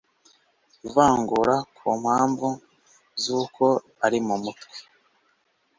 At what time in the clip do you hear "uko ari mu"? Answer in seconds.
3.41-4.35